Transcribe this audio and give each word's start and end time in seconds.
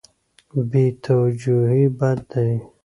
بې 0.69 0.85
توجهي 1.03 1.83
بد 1.97 2.19
دی. 2.31 2.51